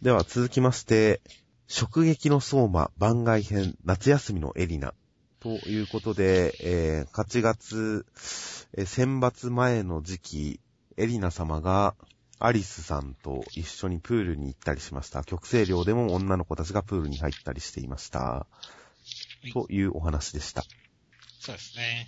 [0.00, 1.20] では続きまして、
[1.68, 4.94] 直撃の相馬番外編夏休みのエリナ。
[5.40, 8.06] ということで、えー、8月、
[8.76, 10.60] えー選抜前の時期、
[10.96, 11.96] エリナ様が
[12.38, 15.24] アリスさんと一緒にプールに行ったりしました。
[15.24, 18.46] 極西寮でも女の子たちがプールに入ったりしていました。
[19.42, 20.62] いというお話でした。
[21.40, 22.06] そうですね。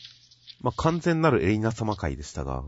[0.61, 2.62] まあ、完全なるエリナ様会でしたが、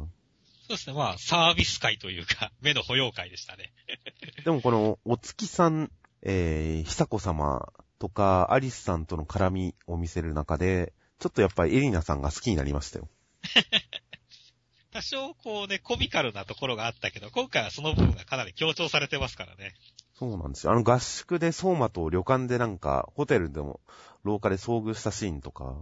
[0.72, 0.96] そうですね。
[0.96, 3.72] まあ、サービス会というか、 目の保養会でしたね。
[4.44, 13.08] でもこの、お月さん、えー、久子様とか、アリスさんとの絡みを見せる中で、ちょっとやっぱりエリナさんが好きになりましたよ。
[14.92, 19.74] 多少こうね、コミカルなところがあったけど、今回はその部分がかなり強調されてますからね。
[20.14, 20.72] そうなんですよ。
[20.72, 23.80] あの合宿で相馬と旅館でなんか、ホテルでも
[24.24, 25.76] 廊下で遭遇したシーンとか、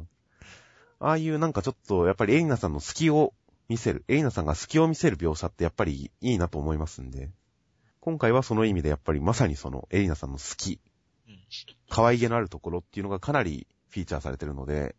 [0.99, 3.35] ああいうなんかちょっと、やっぱりエリナさんの隙を
[3.71, 7.31] 見せる、エリナさんが隙を見せる描写ってやっぱりいいなと思いますんで、
[8.01, 10.81] 今回はその意味でやっぱりまさにそのエリナさんの隙、
[11.29, 11.39] うん。
[11.89, 14.97] 可愛げのあるところっていうのがかなりフィーチャーされてるので、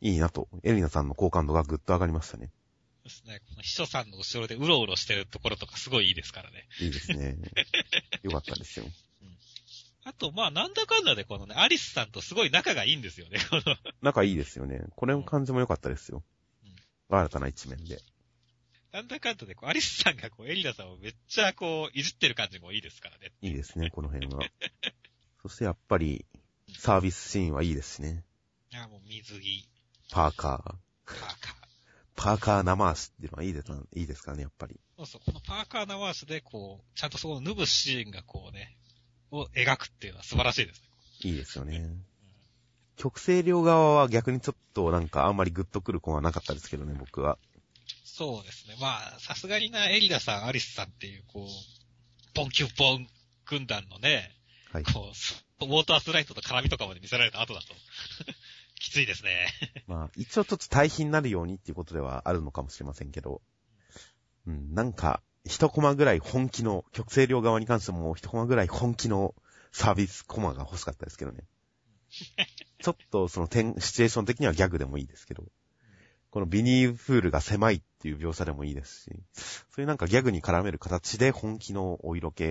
[0.00, 2.52] いいなと、エリナさんの好感度がぐっと上がりましたね。
[2.98, 3.40] そうですね。
[3.48, 6.68] この秘書さんの後ろでうろうろしてるところとかすごいいいですからね。
[6.80, 7.38] いいですね。
[8.22, 8.86] よかったですよ。
[10.04, 13.40] あと、まあ、なんだかんだでこのね、アリスさんとすごい仲がいいんですよね。
[14.00, 14.84] 仲いいですよね。
[14.94, 16.22] これの感じも良かったですよ。
[17.18, 18.00] 新たな一面で。
[18.92, 23.32] なんだかんだでこう、アリスさんがこう、エリナさんをめっちゃこう、いじってる感じもいいですからね。
[23.40, 24.40] いいですね、この辺は。
[25.42, 26.26] そしてやっぱり、
[26.76, 28.24] サービスシーンはいいですしね。
[28.72, 29.68] いや、もう水着、
[30.10, 31.12] パーカー。
[31.12, 31.60] パーカー。
[32.16, 34.78] パーカー生足っていうのはいいですいいですからね、やっぱり。
[34.96, 38.76] そうそう、このパーカーナワースでこう、ちゃんとそこの脱ぐシーンがこうね、
[39.30, 40.88] を描くっていうのは素晴らしいですね。
[41.22, 41.96] いいですよね。
[43.00, 47.38] 極西寮側は逆にちょっとなんかあんまりグッとくる子はなかったですけどね、僕は。
[48.04, 48.76] そうですね。
[48.78, 53.08] まあ、さすがにな、エリナさん、アリスさんっていう、こう、ポンキュッポン
[53.46, 54.36] 軍団のね、
[54.70, 54.84] はい。
[54.84, 57.68] こう、スウォータースライドと絡みとかまで見せられた後だと、
[58.78, 59.46] きついですね。
[59.88, 63.40] まあ、一応ちょっと対比になるようにっていうことではあるのかもしれませんけど。
[64.46, 69.34] うん、なんか、一コマぐらい本気の、極西寮側に関しても一コマぐらい本気の
[69.72, 71.44] サービスコマが欲しかったですけどね。
[72.82, 75.44] ちょっとその点、シチュエーション的にはギャグでもいいですけど。
[76.30, 82.44] このビニールプールが狭いっていう描写でもいいですし、そういうなんかギャグに絡める形で本気のお色気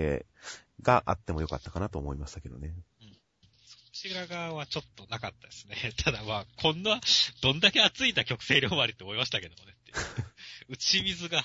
[0.82, 2.74] があってもよかったかなと思いましたけどね。
[3.00, 3.06] こ
[3.94, 5.94] ちら側はちょっとなかったですね。
[6.04, 7.00] ただまあ、こんな、
[7.42, 9.76] どんだけ暑いんだ極西両割って思いましたけどもね。
[10.68, 11.44] 打ち水が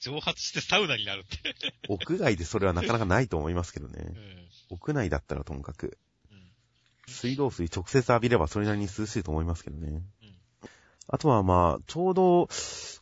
[0.00, 1.54] 蒸発してサウナになるって。
[1.88, 3.98] 屋外でそれはなかなかないと思いますけどね。
[4.00, 5.98] うん屋内だったらともかく。
[7.08, 9.88] うん水道水直接浴びればそれなりに涼しいと思いますけどね。
[10.22, 10.38] うん。
[11.08, 12.48] あとはまあ、ちょうど、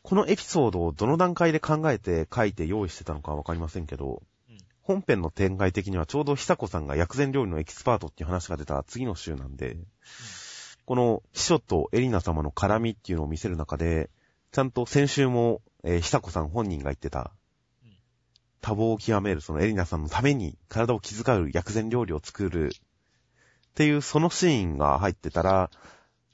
[0.02, 4.58] このエピソードをどの段階で考えて書いて用意してたのかはわかりませんけど、うん。
[4.82, 9.76] 本編の展開的にはちょうど久子さんが薬膳料理のエキスパートっていう話が出た次の週なんで、
[10.84, 14.08] この秘書とエリナ様の絡みっていうのを見せる中で、
[14.52, 17.32] ちゃんと先週も、えー久子さん本人が言ってた
[17.84, 17.90] うん、
[18.60, 22.70] 多忙を極めるそのエリナさんのために体を気遣う薬膳料理を作る
[23.76, 25.70] っていうそのシーンが入ってたら、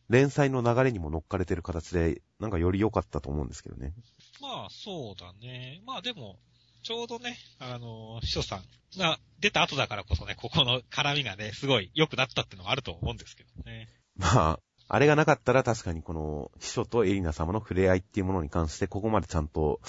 [0.09, 3.95] 連載の流れにも乗っかれてる形で、なんかより良かったと思うんですけどね。
[4.41, 5.83] まあ、そうだね。
[5.85, 6.39] まあでも、
[6.85, 8.63] ちょうどね、あの、秘書さん
[8.97, 13.89] が出た後だからこそね、ここの絡みがね、すごい良くなったっていうのはあると思うんですけどね。
[14.15, 19.81] まあ、あれがなかったら確かにこの秘書とエリナ様の触れ合いっていうものに関して、ここまでちゃんと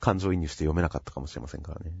[0.00, 1.92] 感情移入して読めなかったかもしれませんからね。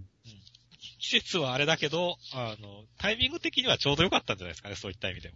[1.12, 5.34] 季節はあれだけど、あの、タイミング的にはちょうど良かったんじゃないですかね、そういった意味でも。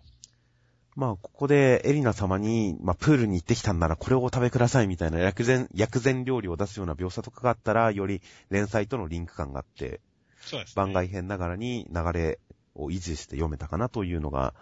[0.94, 10.00] まあ、ここでエリナ様に、まあ、プールに行ってきたんならこれをお食べくださいみたいな薬膳、薬膳料理を出すような描写とかがあったら、より連載とのリンク感があって、
[10.41, 10.72] そうですね。
[10.76, 12.38] 番外編ながらに流れ
[12.75, 14.54] を維持して読めたかなというのが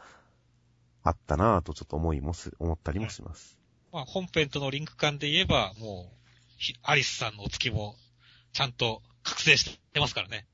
[1.04, 3.56] あったなぁとちょっと思いもす、思ったりもします。
[3.92, 6.16] まあ、本編とのリンク感で言えば、もう、
[6.58, 7.94] ひアリスさんのお月も、
[8.52, 10.48] ちゃんと覚醒してますからね。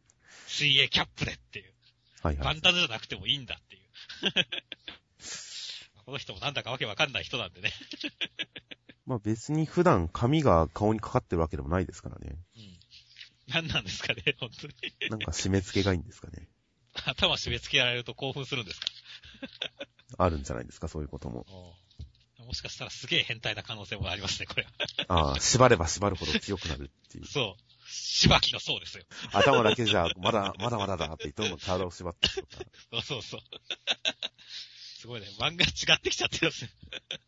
[0.50, 1.72] 水泳キャップでっていう。
[2.22, 2.45] はいはい。
[2.45, 3.83] バンダナじゃなくてもいいんだっていう。
[6.04, 7.72] この人もなんだかわけわかんない人なんでね。
[9.07, 12.36] まあ別に普段髪が顔にかかってるわけでもないですからね。
[12.57, 12.78] うん。
[13.47, 14.74] 何なんですかね、本当に。
[15.09, 16.48] なんか締め付けがいいんですかね。
[17.04, 18.86] 頭締め付けられると興奮するんですか
[20.19, 21.47] あるんじゃないですか、そういうことも。
[22.39, 24.71] もしかしたらすげえ変態な可能性もありますね、これは。
[25.09, 27.27] ああ、縛れば縛るほど強くなるっていう。
[27.27, 27.70] そう。
[27.91, 29.04] しばきのそうですよ。
[29.33, 33.41] 頭だけじゃ、まだ、まだまだだって言ってどんどん体を縛ってとか、そうそうそう。
[35.01, 35.27] すごいね。
[35.39, 36.71] 漫画違ってきちゃってるんですよ。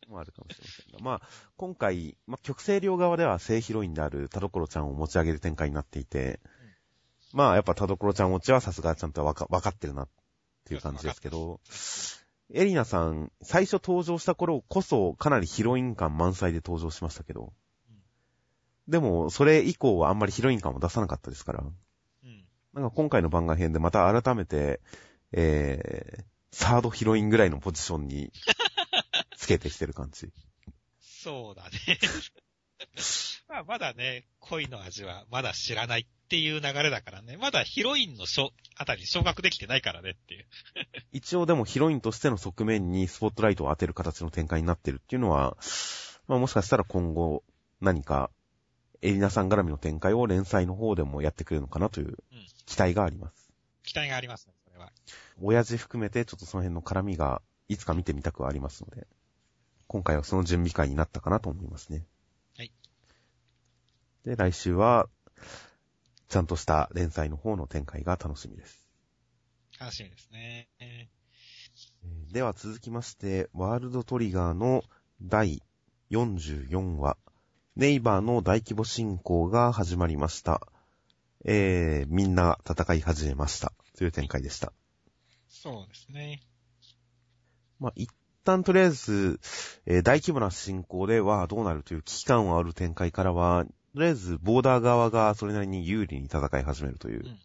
[0.09, 0.99] もあるかもしれませんが。
[1.01, 6.41] まあ、今回、まあ、極西寮側では正ヒロインである田所ちゃんを持ち上げる展開になっていて、
[7.33, 10.09] まあ、やっぱ田所ちゃん落ちはさすがちゃんとわか、わかってるなっ
[10.67, 11.61] ていう感じですけど、
[12.53, 17.55] エリナさん、最初登場した頃こそかなりヒロイン感満載で登場しましたけど、
[18.89, 21.65] でも、それ以降はあんまりヒロイン感を出さなかったですから、
[22.25, 22.45] うん。
[22.75, 24.81] なんか今回の番外編でまた改めて、
[25.33, 28.33] えー、サードヒロインぐらいのポジションに
[29.37, 30.31] つけてきてる感じ。
[31.01, 31.99] そうだね。
[33.49, 37.37] まあ、まだね、恋の味はまだ知らないっていう流れだからね。
[37.37, 38.25] まだヒロインの
[38.77, 40.47] あたりに昇格できてないからねっていう。
[41.13, 45.57] 一応でもヒロインとしての側面にスポットライトを当てる形の展開になってるっていうのは、
[46.27, 47.45] まあもしかしたら今後
[47.81, 48.31] 何か
[49.03, 52.17] エリナさん絡みの展開を連載の方でもやってくれるのかなという
[52.67, 53.53] 期待があります。
[53.83, 54.93] 期待がありますね、それは。
[55.41, 59.07] 親父含めてちょっとその辺の絡みがいつか見てみたくはありますので、
[59.89, 62.07] 今回はその準備会になったかなと思いますね。
[62.57, 62.73] はい。
[64.25, 65.09] で、来週は、
[66.29, 68.89] ちゃんとした連載の方の展開が楽しみです。
[69.79, 70.69] 楽しみですね。
[70.79, 71.23] ええー
[72.33, 74.83] では続きまして、ワールドトリガーの
[75.21, 75.63] 第
[76.11, 77.17] 44話、
[77.75, 80.61] ネイバーの大規模侵攻が始まりました。
[81.45, 83.73] えー、みんな戦い始めました。
[83.97, 84.69] という展開でした。
[84.69, 84.71] ー
[85.49, 86.43] そうですね。
[87.81, 88.11] まあ、一
[88.45, 89.41] 旦とりあえず、
[89.87, 93.65] えー大規模な侵攻ではどうなるという危機感はある展開からは、
[93.95, 97.39] とりあえずボーダー側がそれなりに有利に戦い始めるという、うん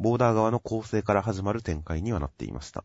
[0.00, 2.84] ボーダー側の構成から始まる展開にはなっていました。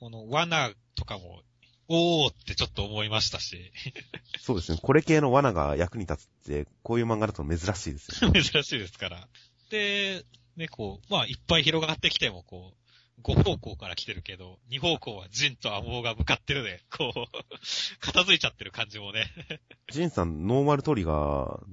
[0.00, 1.42] この罠とかも、
[1.88, 3.72] おーってちょっと思いましたし、
[4.40, 4.78] そうですね。
[4.82, 8.42] これ系の罠が役に立つって、こういう漫画だと珍しいですよね。
[8.44, 9.28] 珍しいですから。
[9.70, 10.24] で、
[10.56, 12.86] ね、こう、まあ、いっぱい広がってきても、こう、
[13.22, 17.20] 5方向から来てるけど、2方向はジンとアモーが向かってるで、こう、
[18.00, 19.30] 片付いちゃってる感じもね。
[19.90, 21.66] ジンさん、ノーマルトリガー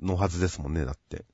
[0.00, 1.24] のはずですもんね、だって。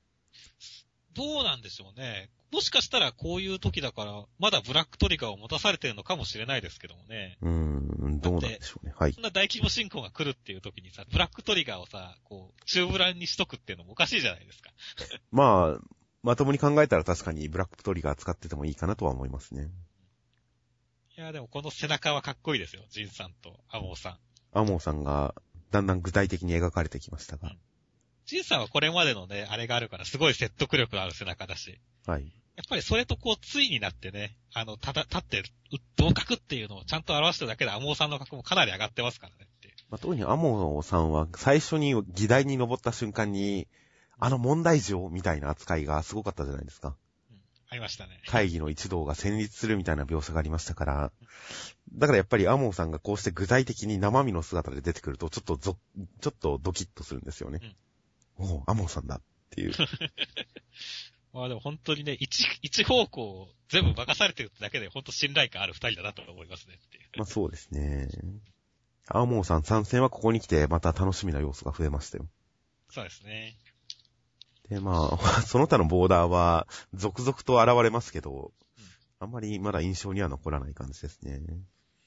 [1.17, 2.29] どうなんでしょうね。
[2.51, 7.37] もしかしたらこういう時だから、まだブラックトリガーを持たされてるのかもしれないですけどもね。
[7.41, 8.93] うーん、どうなんでしょうね。
[8.95, 9.19] はいそ。
[9.19, 14.71] んな大規模侵攻が来るっていう時にさ、ブラックトリガーをさ、こう、中ブランにしとくっていうのもおかしいじゃないですか。
[15.31, 15.79] まあ、
[16.21, 19.69] まともに考えたら確かにブラックトリガー使っててもいいかなとは思いますね。
[21.17, 22.83] いや、でもこの背中はかっこいいですよ。
[22.89, 24.19] ジンさんとアモーさん。
[24.53, 25.33] アモーさんが、
[25.71, 27.55] だんだん具体的に描かれてきましたが。
[28.27, 31.79] ジンさんはこれまでのね、あれがあるからすごい説得力のある背中だし。
[32.05, 32.23] はい。
[32.57, 35.45] やっぱりそれとこう、ついになってね、あの、ただ、立ってる、
[35.95, 39.73] 同格っていうのをちゃんと表してるだけで、アモーさんの格もかなり上がってますからねっていう。
[39.89, 43.67] まあ、特にアモーさんは最初に議題に登った瞬間に、
[44.19, 46.95] あの問題児をみたいな扱いがすごかったじゃないですか。
[47.69, 48.21] ありましたね。
[48.25, 51.11] 会議の一同が戦慄するみたいな描写がありましたから、
[51.93, 55.77] だからやっぱりアモーさんがこうして具体的に生身の姿で出てくると、ちょっとぞ、
[56.21, 57.59] ちょっとドキッとするんですよね。
[58.37, 59.73] おう、アモーさんだっていう。
[61.33, 67.09] まあでも本当にね、一、一方向を全部任されてるだけで本当信頼感ある二人だなと思いますねっていう。
[67.17, 68.07] まあそうですね。
[69.09, 72.27] アモーさん参戦はここに来てまた楽しみな要素が増えましたよ。
[72.89, 73.55] そうですね。
[74.69, 78.53] で、まあ、 その他のボーダーは続々と現れますけど、
[79.19, 81.39] あんまりまだ印象には残らない感じですね。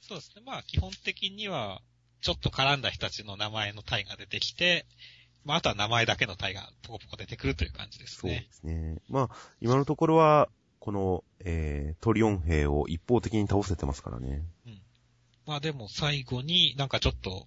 [0.01, 0.43] そうですね。
[0.45, 1.83] まあ基本的には、
[2.21, 4.87] ちょっと絡んだ人たちの名前の体が出てきて、
[5.45, 8.49] まああとは名前だけの体がポコポコ出てくるという感じですそうでね。
[8.51, 8.97] すね。
[9.09, 10.49] まあ、今のところは、
[10.79, 14.43] この、えー、トリオン兵を一方的に倒せてますからね。
[15.47, 17.47] まあでも最後になんかちょっと、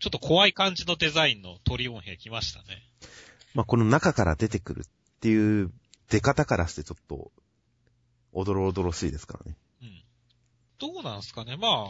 [0.00, 2.82] ちょっと怖い感じのデザインのトリオン兵来ましたね。
[3.54, 5.70] まあ、この中から出てくるっていう
[6.08, 7.30] 出方からしてちょっと、
[8.32, 9.56] おどろおどろしいですからね。
[9.82, 10.02] うん。
[10.78, 11.86] どうなんすかねまあ、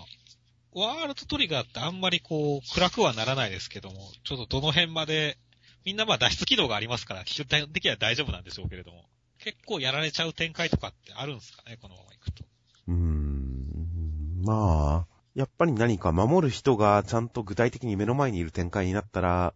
[0.75, 5.39] ワールドトリガーってあんまりこう、暗くはならないですけども、ちょっとどの辺まで、
[5.85, 9.05] みんなまあ脱出機能がありますから、基本的には大丈夫なんでしょうけれども、
[9.39, 12.45] 結構やられちゃう展開とかってあるんですかねこのまま行くと。
[12.89, 19.55] うーん、まあ、やっぱり何か守る人がちゃんと具体的に目の前にいる展開になったら、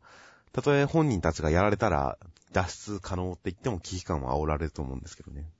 [0.53, 2.19] たとえ本人たちがやられたら
[2.53, 5.51] 脱出可能って言っても危機感は煽られると思うんですけどね。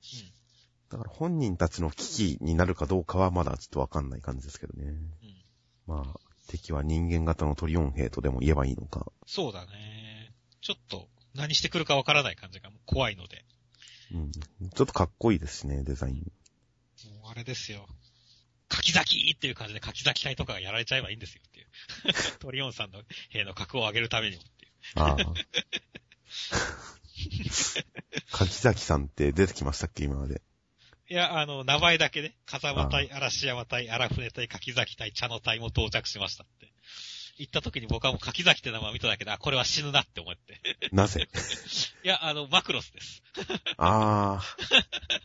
[0.89, 4.85] だから本人たちの危機になるかどうかはまだちょっとわかんない感じですけどね。
[4.85, 4.93] うん。
[4.93, 5.26] うん。
[5.87, 9.11] まあ、敵は人間型のトリオン兵とでも言えばいいのか。
[9.25, 10.31] そうだね。
[10.61, 13.45] ちょっと、何してくるかわからない感じが怖いので。
[14.11, 14.31] うん。
[14.31, 16.15] ちょっとかっこいいですしね、デザイン。
[17.21, 17.87] もうあれですよ。
[18.69, 21.67] 柿崎っていう感じで柿崎隊とかがやられちゃえばいいんですよっていう。
[22.39, 24.71] トリオンさんの兵の格を上げるためにもっていう。
[24.95, 25.17] ああ。
[28.31, 30.41] 柿崎さんって出てきましたっけ、今まで。
[31.09, 36.71] いや、あの、名前だけね、風間隊、嵐山隊、荒船隊、柿崎隊、茶の隊も到着しましたって
[37.37, 40.59] 行った時に僕はもう柿崎って名前を見ただけで、あ、これは死ぬなって思って。
[40.91, 41.29] なぜ？
[42.03, 43.23] いや、あの、マクロスです。
[43.77, 44.41] あ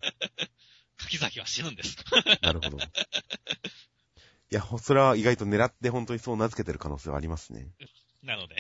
[0.99, 1.97] 柿崎は死ぬんです。
[1.97, 2.79] ー、なるほど。
[2.79, 2.81] い
[4.51, 7.71] や、それは意外と狙って本当にそう名付けてる可能性はありますね。
[8.23, 8.57] なので、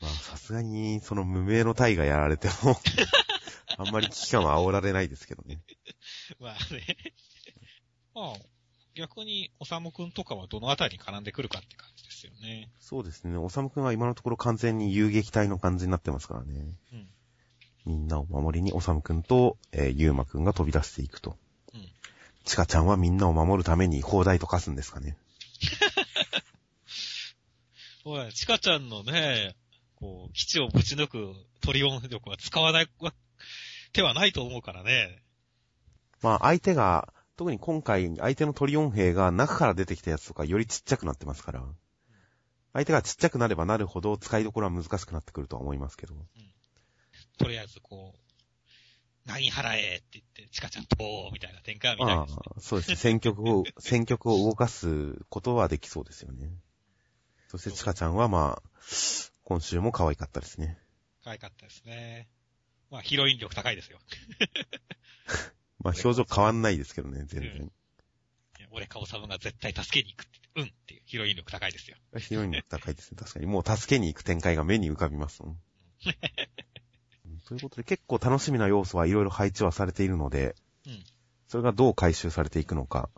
[0.00, 2.78] まあ、さすがに、その無名の体がやられても、
[3.78, 5.62] あんまり危機感は煽られないですけどね。
[6.40, 6.96] まあね。
[8.14, 8.36] まあ、
[8.94, 12.70] 逆に、おさむくんとかはどのあたりに絡んでくるかって感じですよね。
[12.78, 13.36] そうですね。
[13.36, 16.76] おさむくんは今のところ完全に遊撃隊の感じになってますからね。
[16.92, 17.08] うん。
[17.86, 21.36] みんなを守りにおさむくんと、えー、ゆうまくんが飛び出していくと。
[21.74, 21.88] うん。
[22.44, 25.16] ちかちゃんはみんなを守るために砲台と化すんですかね。
[28.06, 29.56] おい、チカちゃんのね、
[29.96, 33.12] こう、基地をぶち抜くトリオン力は使わないわ
[33.92, 35.23] 手はないと思うからね。
[36.24, 41.62] まあ、相手が、特に今回、相手のトリオン兵が中から出てきたやつとかよりちっちゃくなってますから、
[42.72, 46.14] 相手がちっちゃくなればなるほど使いどころは難しくなってくるとは思いますけど。
[47.36, 48.18] とりあえずこう、
[49.26, 50.96] 何払えって言って、チカちゃんと、
[51.34, 52.42] みたいな展開は見たいまですね。
[52.56, 52.96] あ、そうですね。
[52.96, 56.48] 戦局を、 戦局を動かすことはできそうですよね。
[57.48, 58.70] そして、ちかちゃんはまあ、
[59.42, 60.78] 今週も可愛かったですね。
[61.22, 62.28] 可愛かったですね。
[62.90, 63.98] まあ、ヒロイン力高いですよ。
[65.84, 67.72] まあ、表情変わんないですけどね、全う然。
[68.70, 71.96] 俺かおさむが絶対助けに行くって、うんっていうヒロイン力高いですよ。
[72.18, 73.18] ヒロイン力高いですね。
[73.20, 73.46] 確かに。
[73.46, 75.58] もう助けに行く展開が目に浮かびますもん。
[77.26, 81.04] う んということで、結構楽しみな要素はいろいろ配置はされているので、うん。
[81.48, 83.10] それがどう回収されていくのか。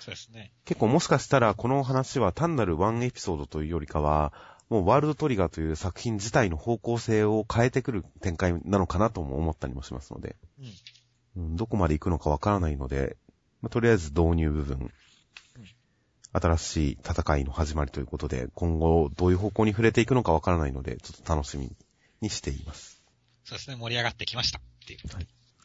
[0.00, 0.52] そうですね。
[0.64, 4.32] 結構もしかしたらこの話は単なるワンエピソードというよりかは、
[4.70, 10.64] もうワールドトリガーという作品自体の方向性を変えてくる展開なのかなとも思ったりもしますので、うん。
[10.66, 10.72] うん、
[11.36, 13.16] どこまで行くのかわからないので、
[13.60, 14.90] まあとりあえず導入部分、
[16.32, 21.70] 新しい戦いの始まりということで、今後どういう方向に触れていくのかわからないので、ちょっと楽しみ
[22.20, 23.02] にしています。
[23.44, 23.76] そうですね。
[23.76, 24.58] 盛り上がってきました。
[24.58, 25.00] っていう。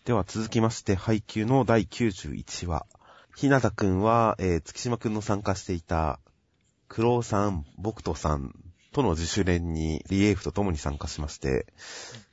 [0.05, 2.85] では続きまして、配給の第91話。
[3.35, 6.19] ひなたくんは、えー、月島くんの参加していた、
[6.88, 8.53] クロウさん、ボクトさん
[8.91, 11.67] との自主練にリエーフと共に参加しまして、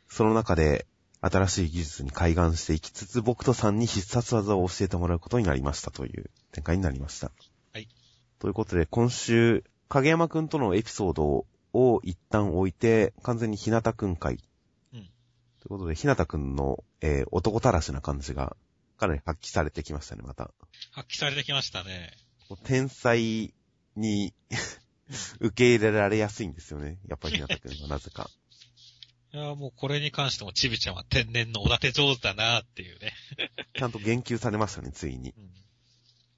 [0.08, 0.86] その中で
[1.30, 7.30] 新しい技術に開眼していきつつ、ボクトさんに必殺技を教えてもらうことになりましたという展開になりました。
[7.72, 7.88] はい。
[8.38, 14.38] ということで、今週、影山くんとのエピソードを一旦置いて、完全にひなたくん会
[14.92, 15.00] うん。
[15.00, 15.10] とい
[15.66, 18.56] うことで、ひなたくんの、えー男たらしな感じが、
[18.98, 20.50] かなり発揮されてきましたね、また。
[20.92, 22.12] 発揮されてきましたね。
[22.64, 23.52] 天才
[23.96, 24.32] に
[25.40, 26.98] 受け入れられやすいんですよね。
[27.08, 28.30] やっぱりひなたくんはなぜか。
[29.36, 33.12] いや、もうこれに関してもちびちゃんは天然のおだて上手だなっていうね。
[33.76, 35.34] ちゃんと言及されましたね、ついに。
[35.36, 35.54] うん。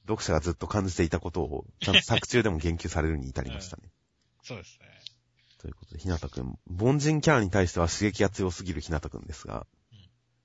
[0.03, 3.93] 読者がずっと感じていたことを、ちゃんと作中でも言及されるに至りましたね。
[4.43, 5.01] そうですね。
[5.59, 9.99] ということで、ひなたくん、凡人キャラに対しては刺激が強すぎるひなたくんですがうん、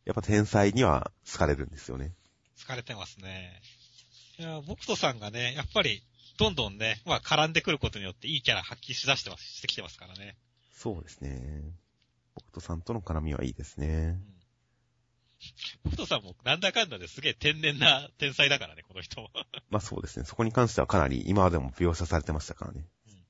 [0.05, 2.13] やっぱ天才には好かれるんですよね。
[2.55, 3.63] 疲れてますね。
[4.37, 6.03] いや、僕とさんがね、やっぱり、
[6.37, 10.37] どんどんね、まあ絡んでくることによっていいキャラ発揮しだしてます、してきてますからね。
[10.71, 11.73] そうですね。
[12.35, 14.19] 僕とさんとの絡みはいいですね
[15.83, 15.89] う。
[15.89, 15.91] ん。
[15.91, 19.29] 僕とさんもなんだかんだですげえ天然な天才だからね、この人も。
[19.69, 20.25] まあそうですね。
[20.25, 22.85] そこに関してはかなり今までも描写されてましたからね。
[23.07, 23.25] うん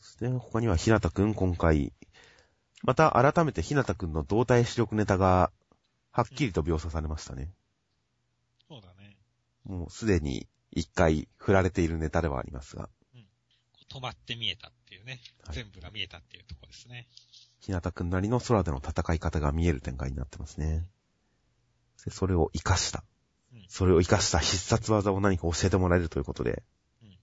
[0.00, 1.92] そして他にはひなたくん今回、
[2.82, 5.52] また改めてひなたくんの動体視力ネタが
[6.10, 7.52] はっきりと描写されましたね。
[8.68, 9.16] そうだね。
[9.64, 12.88] もうすでに一回振られているネタではありますが、
[13.88, 15.20] 止まって見えたっていうね。
[15.44, 17.08] はい全部が見えたっていうところですね。
[17.60, 20.86] ひなたくんなりの空での戦い方が見える展開になってますね。
[22.04, 23.04] でそれを活かした
[23.52, 23.64] うん。
[23.68, 26.62] それを活かした必殺技を何か教えてもらえるということで
[27.02, 27.18] うん、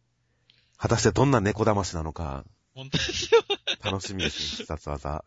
[0.78, 2.44] 果たしてどんな猫騙しなのか、
[2.76, 3.42] 本当ですよ。
[3.84, 5.24] 楽しみですね、必殺技。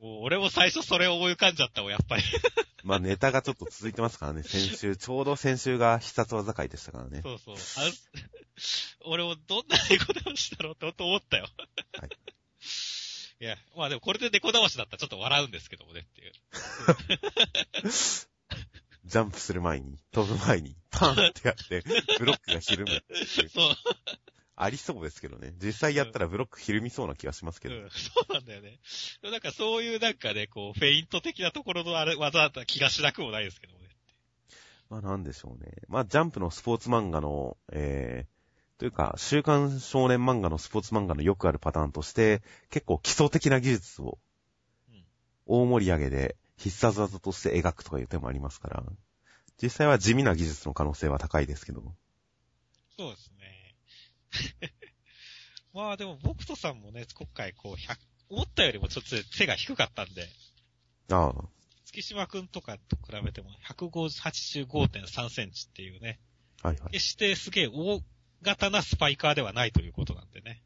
[0.00, 2.22] もう俺も最初それを思い浮かんじゃったもん、やっぱり。
[2.84, 7.22] まあネタがちょっと続いてますからね、先週、ちょうど先週が必殺技会でしたからね。
[7.22, 7.56] そうそう。
[7.56, 7.58] あ
[9.04, 11.48] 俺もどんな猫騙しだろうって思ったよ。
[11.98, 12.10] はい。
[13.42, 16.32] いや、まあでもこれで猫騙しだったらちょっと笑うんですけどもねっていう。
[19.04, 21.82] ジャンプする前に、飛ぶ前に、パーンってやって、
[22.20, 23.48] ブロックがひるむっていう。
[23.48, 23.74] そう。
[24.54, 25.54] ありそうですけどね。
[25.60, 27.74] 実際やったらブロックひるみそうな気がしますけど。
[27.74, 28.78] うん、そうなんだよね。
[29.24, 33.88] なんかそういうなんかね、こう、フェイント的なところのあれ、技だった気がしなくもないですけどもね。
[34.88, 35.72] まあなんでしょうね。
[35.88, 38.41] まあジャンプのスポーツ漫画の、えー、
[38.82, 44.18] というか、週刊少年漫画のスポーツ漫画のよくあるパターンとして、結構基礎的な技術を
[44.90, 45.04] うん、
[45.46, 48.82] 大盛り上げで必殺技として描くとかいう手もありますから、
[49.62, 51.94] 実際は地味な技術の可能性は高いですけど、
[52.98, 53.76] そうですね。
[55.72, 57.98] まあでも、僕とさんもね、今回こう、100、
[58.30, 60.28] 思ったよりもちょっと背が低かったんで、
[61.12, 61.44] ああ。
[61.84, 66.18] 月島くんとかと比べても185.3センチっていうね、
[66.64, 66.90] はいはい。
[66.94, 68.02] 決してすげえ大
[68.42, 70.62] 型なスパイカーではないということなんでね。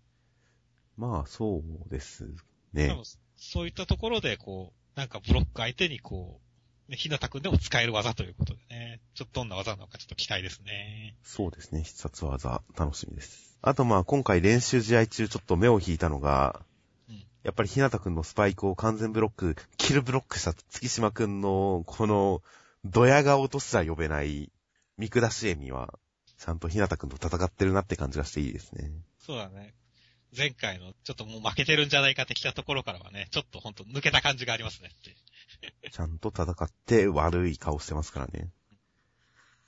[0.97, 3.02] まあ、そうです多ね分。
[3.37, 6.40] そういったところで、こう、なんかブロック相手にこ
[6.88, 11.16] う、ね、ひなたくんでも使える技ということでね、ちょっとどんな技なのかちょっと期待ですね。
[11.23, 11.83] そうですね。
[11.83, 13.59] 必殺技、楽しみです。
[13.61, 16.61] あとまあ、今回練習試合中ちょっと目を引いたのが、
[17.09, 22.42] うんやっぱりひなたくんのスパイクを完全ブロック、キルブロックした月島くんの、この、
[22.85, 24.50] ドヤ顔とすら呼べない、
[24.99, 25.97] 見下し笑みは、
[26.38, 28.90] ちゃんとひなたくんと戦ってるなって感じがしていいですね。
[29.19, 29.75] そうだね。
[30.37, 35.16] 前回のちょっともう負けてるんじゃないかってきたところからはね、ちょっとほんと抜けた感じがありますねって。
[35.90, 38.50] ちゃんと戦って悪い顔してますからね。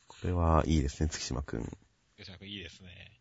[0.07, 1.79] これはいいですね、月島くん。
[2.17, 3.13] 吉田君いいですね。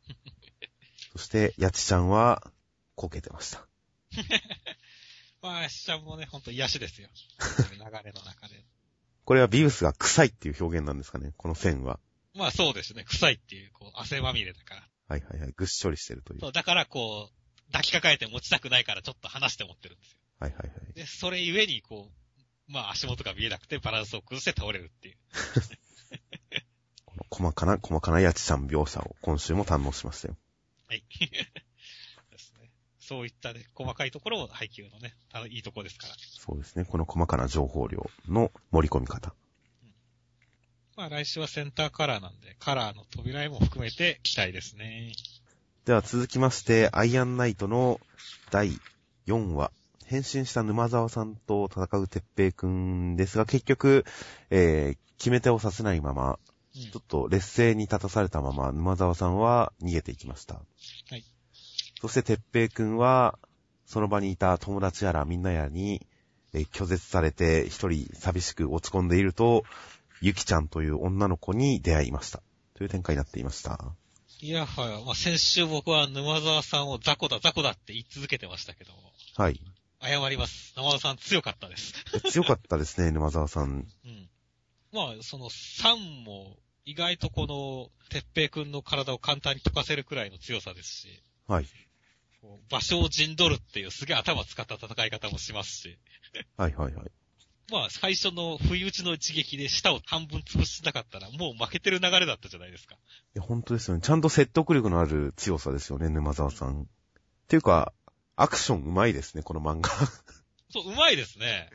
[1.13, 2.51] そして、やちちゃんは、
[2.95, 3.67] こけてました。
[5.41, 7.09] まあ、しちゃんもね、ほんと癒しですよ。
[7.71, 8.65] 流れの中で。
[9.23, 11.99] これはビブスが臭いっていう表現なんですかね、この線は。
[12.37, 14.87] まあそうですね、臭いっていう、こう、汗まみれだから。
[15.09, 15.53] はいはいはい。
[15.55, 16.39] ぐっしょりしてるという。
[16.39, 20.19] そう、だからこう、抱きかかえて持ちたくないからちょっと離して持ってるんですよ。
[20.39, 20.93] はいはいはい。
[20.93, 22.11] で、それゆえに、こ
[22.69, 25.17] う、まあ足元が見えなくてバランスを崩して倒れるっていう。
[27.05, 30.37] この細かな、細かなやちちゃん描写を今週も堪能しましたよ。
[30.87, 31.03] はい。
[31.19, 32.71] ですね。
[32.99, 36.15] そういったね、細かいところも配球のね、あの、いいとこですから。
[36.17, 36.85] そうですね。
[36.85, 39.33] この細かな情報量の盛り込み方。
[40.97, 45.13] まあ来週はセンターカラーなんで、カラーの扉絵も含めて期待ですね。
[45.85, 48.01] では続きまして、アイアンナイトの
[48.49, 48.71] 第
[49.27, 49.71] 4話。
[50.07, 54.05] 変身した沼沢さんと戦う鉄平くんですが、結局、
[54.49, 56.37] えー、決め手をさせないまま、うん
[56.79, 60.55] ちょっと劣勢に立たされたまま、沼沢さんは逃げていきました。
[60.55, 60.61] は
[61.15, 61.23] い。
[62.01, 63.37] そして、鉄平くんは、
[63.85, 66.07] その場にいた友達やらみんなやらに、
[66.53, 69.63] えー拒絶されて一人寂しく落ち込んでいると、
[70.21, 72.41] ゆきちゃんという女の子に出会いました。
[72.75, 73.93] という展開になっていました。
[74.39, 79.59] いやはや、まあ先週僕は沼沢さんを雑魚だ雑魚だって言い続けてましたけども、はい。
[80.01, 80.73] 謝ります。
[80.75, 81.93] 沼沢さん強かったです。
[82.31, 83.87] 強かったですね、沼沢さん。
[84.05, 84.29] うん。
[84.91, 91.67] まあ、その3も、意外とこの、鉄平くんの体を簡単に溶かせるくらいの強さですし、はい。
[92.69, 95.97] 場所を陣取るっていうすげえ頭使った戦い方もしますし、
[96.55, 97.11] はいはいはい。
[97.69, 102.95] まあ、最初の不意打ちの一撃で舌を半分潰しなかったら、もう負けてる流れだったじゃないですか。
[102.95, 102.97] い
[103.33, 104.01] や、本当ですよね。
[104.01, 106.83] ちゃんと説得力のある強さですよね、沼沢さん。
[106.83, 106.85] っ
[107.47, 107.93] ていうか、
[108.37, 109.89] アクション上手いですね、この漫画。
[110.71, 111.69] そう、うまいですね。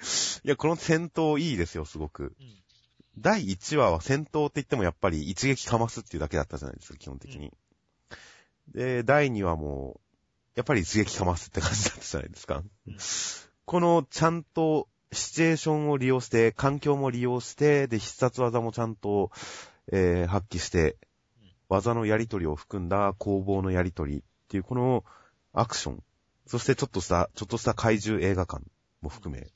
[0.44, 2.34] いや、この戦闘いいですよ、すごく。
[2.40, 2.62] うん。
[3.18, 7.52] 第1話は戦闘って言ってもやっぱり一撃かますっていうだけだったじゃないですか、基本的に。
[8.68, 10.00] で、第2話も、
[10.54, 12.62] やっぱり一撃かますって感じだったじゃないですか。
[12.86, 12.96] うん
[13.64, 19.30] この、ちゃんと、シチュエーションを利用して、環境も利用して、で、必殺技もちゃんと、
[19.92, 20.96] えー発揮して
[21.40, 25.04] うん、技のやりとりを含んだ攻防のやりとりっていう、この
[25.52, 26.02] アクション。
[26.46, 28.62] そしてちょっとした、ちょっとした怪獣映画館
[29.00, 29.48] も含め。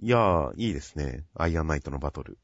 [0.00, 1.24] いやー、いいですね。
[1.34, 2.38] アイアンナイトのバトル。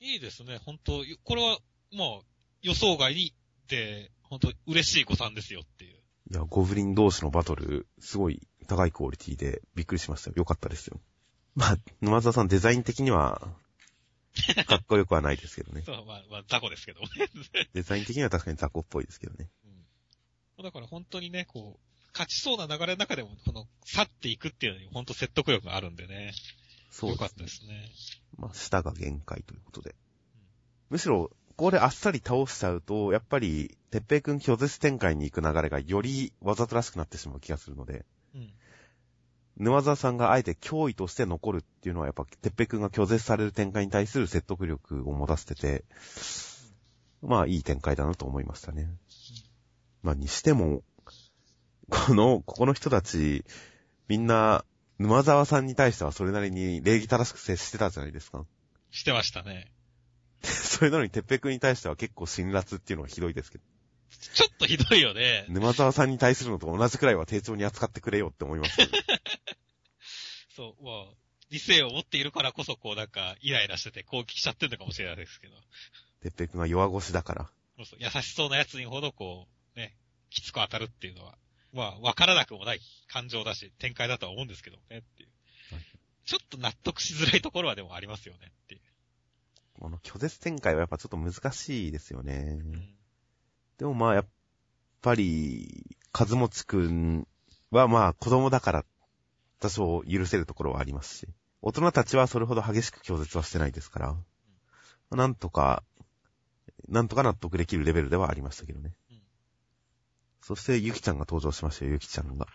[0.00, 1.58] いいですね、本当これは、
[1.92, 2.20] まあ、
[2.62, 3.34] 予想外に、
[3.68, 5.98] で、本当嬉しい誤算ですよっていう。
[6.30, 10.34] いや、ゴブリン同士のバトル、すごい高いクオリティでびっくりしましたよ。
[10.36, 11.00] よかったですよ。
[11.58, 13.42] まあ、沼沢さんデザイン的には、
[14.68, 15.82] かっこよくはないですけどね。
[15.84, 17.08] そう、まあ、まあ、雑魚ですけどね。
[17.74, 19.50] デザイン的には確かに雑魚っぽいですけどね。
[20.56, 20.64] うん。
[20.64, 26.32] だから本当にね、こう、勝ちそうな流れの中でも、この、去っていくっていうのに本当説得力があるんでね。
[26.92, 27.88] そうよかったですね。
[27.90, 28.22] ですね。
[28.36, 29.96] まあ、舌が限界ということで。
[30.90, 38.52] むしろ、ここであっさり倒しちゃうと、やっぱり、てっぺいくん拒絶展開に行く流れがよりわざとらしくなってしまう気がするので、うん。
[39.58, 45.84] 沼沢さんがあえて脅威として残るっていうのはやっぱ、てっぺいくんが拒絶される展開に対する説得力を持たせてて、
[47.22, 48.88] まあいい展開だなと思いましたね。
[50.02, 50.82] まあにしても、
[51.90, 53.44] この、ここの人たち、
[54.06, 54.64] みんな、
[54.98, 58.44] 沼沢さんに対してはそれなりに礼儀正しく接してたじゃないですか。
[58.90, 59.72] してましたね。
[60.42, 63.64] それなのに、てっぺいくんに対しては結構辛辣っていうのはひどいですけど、
[64.34, 65.46] ちょっとひどいよね。
[65.48, 68.92] 沼沢さんに対するのと同じくらいは丁重に扱ってくれよって思いますけど。
[70.58, 71.04] そう、まあ、
[71.50, 75.54] 理性を持っているからこそ、こうなんか、イライラしてて攻撃しちゃってるのかもしれないですけど。
[76.20, 77.50] てっぺいくんが弱腰だから。
[77.76, 79.94] そうそう優しそうな奴にほどこう、ね、
[80.30, 81.38] きつく当たるっていうのは、
[81.72, 85.28] まあ、わからなくもない感情だし、展開だとは思うんですけどね、っていう
[85.74, 85.84] はい。
[86.26, 88.80] ちょっと納得しづらいところはでもありますよね、っていう。
[89.74, 92.58] この拒絶展開はやっぱちょっと難しいですよね。
[92.60, 92.94] うん。
[93.78, 94.26] でもまあやっ
[95.02, 97.28] ぱり、和持くん
[97.70, 98.84] はまあ子供だから
[99.60, 101.28] 多少許せるところはありますし、
[101.62, 104.16] 大人たちはそれほど激しく拒絶はしてないですから、
[105.10, 105.82] なんとか、
[106.88, 108.92] なんとか納得できるレベルではありましたけどね。
[109.10, 109.18] うん
[110.40, 112.46] そして、ゆきちゃんが登場しましたよ、ゆきちゃんが。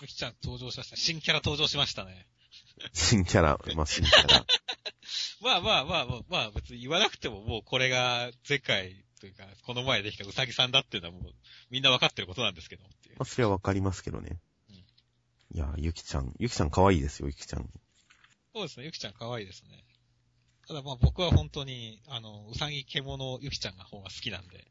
[0.00, 0.96] ゆきちゃん登場しました。
[0.96, 2.28] 新キャラ登場しましたね。
[2.92, 4.46] 新キャラ、まあ、新キャラ。
[5.42, 11.32] まあまあまあまあ、まあ別に言わなくてももうこれが前回というか、この前できたうさぎさんだっていうのはもう
[11.70, 14.38] みんなわかってることなんですけどまあ、それはわかりますけどねうん。
[15.54, 17.68] いや、ゆきちゃん、ゆきちゃん可愛いですよ、ゆきちゃん。
[18.54, 19.84] そうですね、ゆきちゃん可愛いですね。
[20.66, 24.66] ただまあ僕は本当に、あの、うさぎ獣ゆきちゃんが方が好きなんで、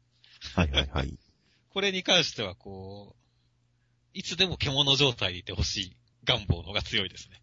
[0.54, 1.18] はいはいはい。
[1.70, 7.42] これに関してはこう、いつでも獣状態でいてほしい願望の方が強いですね。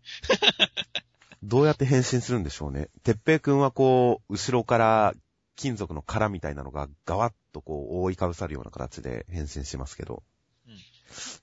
[1.42, 2.90] どうやって変身するんでしょうね。
[3.04, 5.16] てっぺいくんはこう、後ろから
[5.56, 10.24] 金属の殻みたいなのがガワッとこう覆いかぶさるような形で変身しますけど、
[10.68, 10.78] うん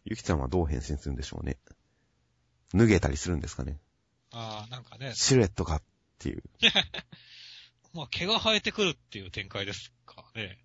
[0.05, 1.59] ゆきちゃんはどう変身するんでしょうね。
[2.75, 3.79] 脱げたりするんですかね。
[4.33, 5.83] ああ、なんかね、シルエットがっ
[6.19, 6.43] ていう。
[7.95, 10.59] まあ毛が生えてくるっていう展開ですかね。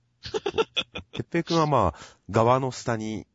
[1.13, 3.25] てっぺいくんはまあ、側の下に、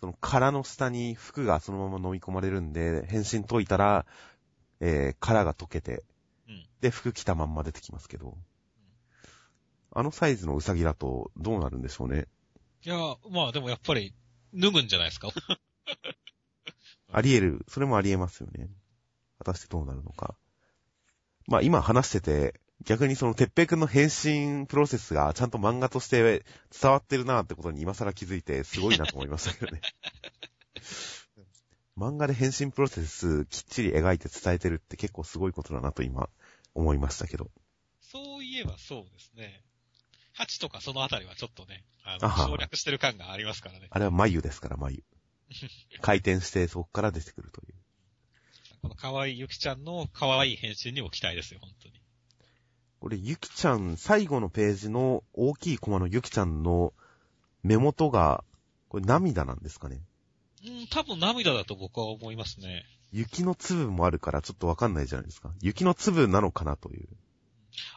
[0.00, 4.06] その殻の下に服がそのまま飲み込まれるんで、変身解いたら、
[4.80, 6.04] えー、殻が溶けて、
[6.48, 8.36] うんで、服着たまんま出てきますけど、
[9.94, 12.26] あのサイズのウサギだとどうなるんでしょうね。
[12.84, 12.96] いや、
[13.30, 14.14] まあでもやっぱり
[14.54, 15.28] 脱ぐんじゃないですか？
[17.12, 18.68] あり得る、それもあり得ますよね。
[19.38, 20.34] 果たしてどうなるのか。
[21.46, 26.44] まあ今話してて、逆にそのてっぺいくんの変身プロセスがちゃんと漫画として
[26.80, 29.80] 伝わってるなってことに今更気づいてすごいなと思いましたけどね。
[31.96, 36.28] 漫画で変身プロセスきっちり描いて伝えてるって結構すごいことだなと今
[36.74, 37.50] 思いましたけど。
[38.00, 39.62] そういえばそうですね。
[40.32, 43.86] ハチとかそのあたりはちょっとね、あの、省略してる感がありますからね。
[43.90, 45.04] あれは眉ですから眉。
[46.00, 47.74] 回転してそこから出てくるという。
[48.82, 51.94] この可愛いゆきちゃんの可愛い変身にも期待ですよ、本当に。
[53.00, 56.92] これ、ゆきちゃん、最後のページの大きいコマのゆきちゃんの
[57.62, 58.44] 目元が、
[58.88, 60.00] これ涙なんですかね？
[60.64, 62.84] うん、多分涙だと僕は思いますね。
[63.10, 65.52] 雪の粒もあるからちょっとわかんないじゃないですか。
[65.60, 67.08] 雪の粒なのかなという。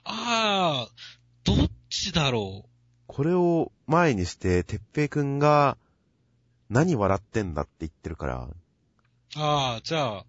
[0.04, 0.90] ああ、
[1.44, 2.70] どっちだろう。
[3.08, 5.78] これを前にして、てっぺいくんが、
[6.70, 8.50] 何笑ってんだって言ってるから、
[9.38, 10.26] ああ、じゃあ、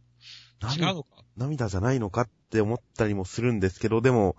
[0.75, 1.09] 違う涙のか？
[1.37, 4.37] 涙じゃないのかって思ったりもするんですけど、でも、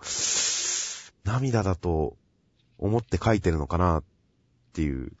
[1.24, 2.16] 涙だと
[2.78, 4.04] 思って書いてるのかなっ
[4.72, 5.12] ていう。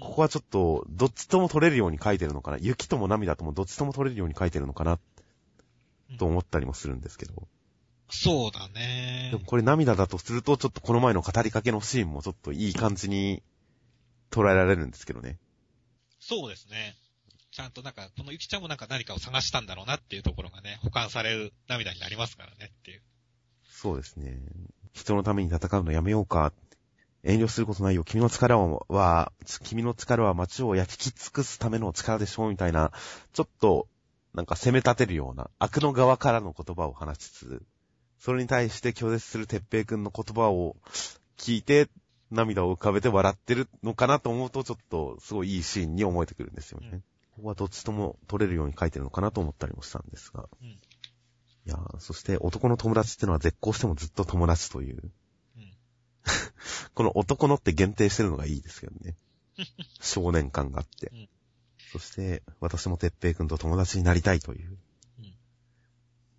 [0.00, 2.58] ここはちょっと、どっちとも取れるように書いてるのかな。
[2.58, 4.98] 雪とも涙ともどっちとも取れるように書いてるのかな、
[6.18, 7.48] と思ったりもするんですけど。
[8.10, 9.44] そうだねでも。
[9.44, 13.42] これ涙だとすると、ちょっとこの前の語りかけのシーンもちょっといい感じに
[14.30, 15.38] 捉えられるんですけどね。
[16.20, 16.96] そうですね。
[17.50, 23.02] ちゃんとなんか、このゆきちゃんもなんか何かを探したんだろうなっていうところがね、保管される涙になりますからねっていう。
[23.70, 24.38] そうですね。
[24.92, 26.52] 人のために戦うのやめようか。
[27.24, 28.04] 遠慮することないよ。
[28.04, 29.32] 君の力は、
[29.64, 32.92] 君の力は街を焼き尽くすための力でしょうみたいな、
[33.32, 33.88] ちょっと、
[34.34, 37.62] なんか攻め立てるような、悪の側からの言葉を話しつつ、
[38.20, 40.76] それに対して拒絶するてっぺいくんの言葉を
[41.36, 41.88] 聞いて、
[42.30, 46.88] 涙を浮かべて笑ってるのかなと思うと、ちょっと、すごいいいシーンに思えてくるんですよね。
[46.92, 47.04] うん
[47.38, 50.48] ここはどっちとも取れるように書いてるのかなと思ったりもしたんですが。
[50.60, 55.12] うんいやーそして男の友達ってのは絶交してもずっと友達という。
[55.56, 55.72] うん。
[56.94, 59.14] この男のって限定してるのがいいですよね。
[60.00, 61.10] 少年感があって。
[61.12, 61.28] うん
[61.90, 64.78] そして、私もてっぺいくんと友達になりたいという。
[65.20, 65.34] うん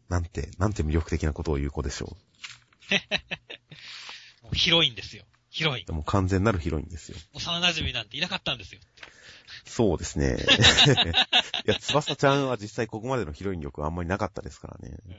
[0.10, 2.18] なんて、なんて魅力的なことを言う子でしょ
[4.44, 5.24] もうヒロインですよ。
[5.50, 7.18] ヒロインも完全なるヒロインですよ。
[7.34, 8.82] 幼馴染なんていなかったんですよ。
[9.66, 10.38] そうですね。
[11.66, 14.98] いや、翼ちゃんは実際ここまでのヒロイン力はあんまりなかったですからね。
[15.08, 15.16] うん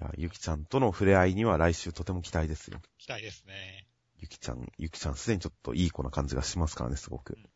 [0.00, 2.80] いや、ゆきちゃんとの触れ合いには来週とても期待ですよ。
[2.98, 3.86] 期待ですね。
[4.18, 7.48] ゆきちゃん、ゆきちゃんすでにちょっといい子な感じがしますからね、すごくうん。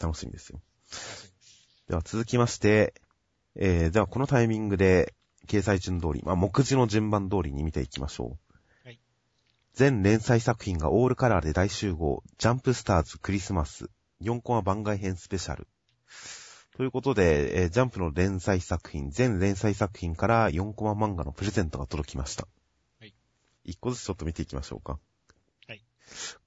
[0.00, 0.60] 楽しみですよ。
[1.88, 2.94] では続きまして、
[3.54, 5.14] えー、ではこのタイミングで、
[5.46, 8.38] 掲載順通り、まあ、目次の順番通りに見ていきましょう。
[9.76, 9.90] はい。
[9.92, 13.90] 全連載作品がオールカラーで大集合、ジャンプスターズクリスマス、
[14.22, 15.66] 4コマ番外編スペシャル。
[16.76, 22.48] ということで、えージャンプの連載作品、全連載作品から4コマ漫画のプレゼントが届きました。
[23.00, 23.14] はい。
[23.66, 24.98] 1個ずつちょっと見ていきましょうか。
[25.68, 25.84] はい。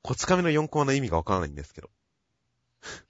[0.02, 1.90] こち亀の4コマの意味がわからないんですけど。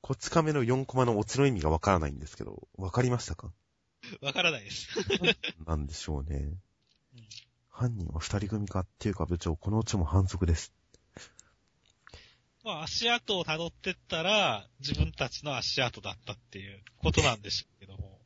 [0.00, 3.52] こち亀の4コマのオチの意味がわからないんですけど、わかりましたか？
[4.22, 4.88] わからないです。
[5.66, 6.54] なんでしょうね。
[7.80, 10.72] うん犯人は二人組かっていうか部長、このうちも反則です。
[12.62, 18.18] まあ足跡を辿ってったら、自分たちの足跡だったっていうことなんでしょうけども。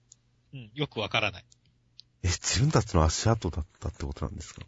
[0.53, 1.45] うん、よくわからない。
[2.23, 4.63] え、自分たちの足跡だったってことなんですか？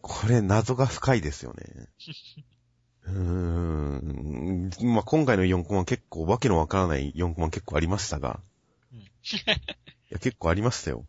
[0.00, 1.88] これ謎が深いですよね。
[3.04, 4.70] うーん。
[4.94, 8.40] まあ、今回の4コマ結構わけのわからない4コマ結構ありましたが。
[8.92, 9.06] うんい
[10.10, 11.06] や、結構ありましたよ。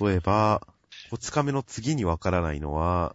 [0.00, 0.66] 例えば、
[1.12, 3.14] こち亀の次にわからないのは、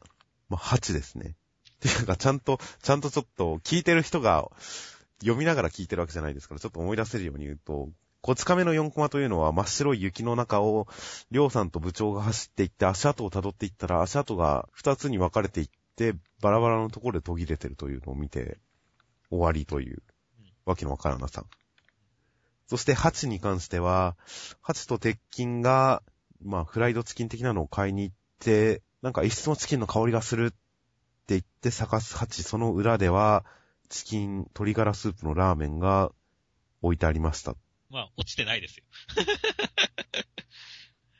[0.49, 1.33] まあ、8ですね。
[1.77, 4.51] っていうか、ちゃんと、ちゃんとちょっと聞いてる人が
[5.21, 7.89] 読みながら聞いてるわけじゃないですから、ちょっと思い出せるように言うと、
[8.21, 10.87] こち亀の4コマというのは真っ白い雪の中を、
[11.31, 18.59] りょうさんと部長が走っていって足跡を辿っていったら、足跡が2つに分かれていって、バラバラのところで途切れてるというのを見て、
[19.31, 20.03] 終わりという、
[20.65, 21.45] わけのわからなさ。
[22.67, 24.15] そして、ハチに関しては、
[24.61, 26.03] ハチと鉄筋が、
[26.43, 30.55] まあ、フライドチキン的なのを買いに行って、なんか一室のチキンの香りがするって
[31.29, 33.45] 言って探すハチ、その裏では、
[33.89, 36.11] チキン、鶏ガラスープのラーメンが
[36.81, 37.55] 置いてありました。
[37.89, 38.83] まあ、落ちてないですよ。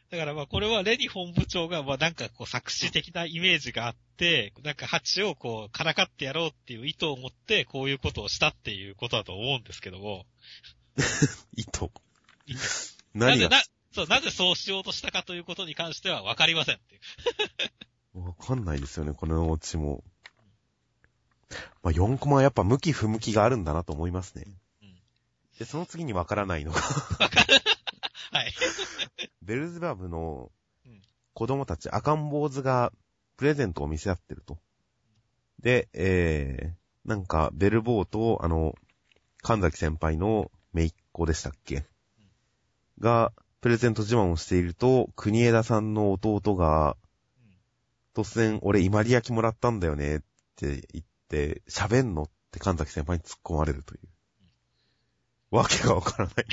[0.09, 10.25] だからまあ、これはレニ本部長が、まあなんかこう作詞的なイメージがあって、なんかハチをこう、からかってやろうっていう意図を持って、こういうことをしたっていうことだと思うんですけども、
[11.57, 11.89] 意図。
[12.45, 13.49] 意図何が？
[13.49, 13.61] な、
[13.97, 16.97] そう、なぜそうしようとしたかということに関しては分かりませんってい
[18.15, 18.27] う。
[18.27, 20.03] わかんないですよね、このオチも。
[21.81, 24.43] まあ、4コマはやっぱ向き不向きがあるんだなと思いますね。
[24.83, 24.95] うん
[25.57, 28.53] で、その次にわからないのが、はい。
[29.41, 30.51] ベルズバブの
[30.85, 31.01] うん
[31.33, 32.93] 子供たち赤ん坊主が
[33.37, 34.59] プレゼントを見せ合ってると。
[35.59, 38.75] で、えー、なんか、ベルボーと、あの、
[39.41, 41.85] 神崎先輩の姪っ子でしたっけ？
[42.99, 43.31] が、
[43.67, 46.95] プレゼント自慢をしていると、国枝さんの弟が、
[48.15, 50.19] 突然、俺、イマリ焼きもらったんだよねっ
[50.55, 54.07] て言って、喋んのって神崎先輩に突っ込まれるという。
[55.51, 56.45] わけがわからない。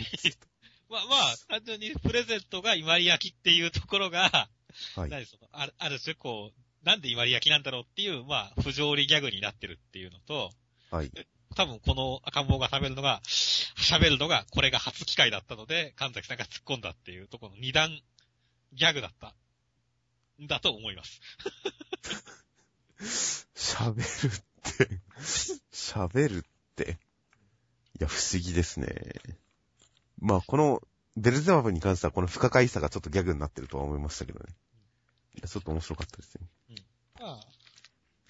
[0.91, 4.51] まあまあ、単純にプレゼントがイマリ焼きっていうところが、
[4.97, 5.09] はい。
[5.09, 10.51] 何そのある、ある種こう、なんでイマリ焼きなんだろうっていう、まあ、不条理ギャグになってるっていうのと、
[10.91, 11.13] はい。
[11.55, 17.91] 多分この赤ん坊が食べるのが、喋るのが、これが初機会だったので、神崎さんが突っ込んだっていうところの二段
[18.73, 19.35] ギャグだった。
[20.43, 21.21] んだと思います。
[23.55, 24.43] 喋るっ
[24.77, 25.01] て、
[25.73, 26.43] 喋るっ
[26.77, 26.99] て。
[27.99, 28.89] いや、不思議ですね。
[30.19, 30.83] まあ、この、
[31.17, 34.47] ベルゼバブに関してはこの不可解さがちょっとギャグになってるとは思いましたけどね。
[35.37, 36.49] いやちょっと面白かったですね。
[37.21, 37.41] まあ、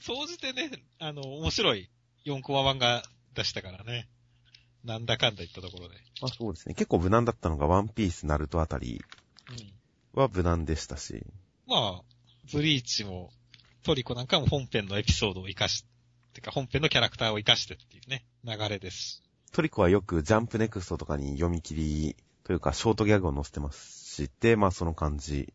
[0.01, 1.91] 総じてね、あの、面白い
[2.27, 3.03] 4コマ版が
[3.35, 4.09] 出したからね。
[4.85, 5.95] なんだかんだ言ったところで。
[6.21, 6.75] まあそうですね。
[6.75, 9.03] 結構無難だったのがワンピース、ナルトあたり
[9.51, 10.21] うん。
[10.21, 11.25] は無難でしたし。
[11.67, 12.03] まあ、
[12.53, 13.31] ブリーチも、
[13.83, 15.85] トリコなんかも本編のエピソードを活かし、
[16.35, 19.23] てか本編のキャラクターを活かしてっていうね、流れです。
[19.53, 25.53] トリコはよくジャンプネクストとかに読み切りというかショートギャグを載せてますし、で、まあその感じ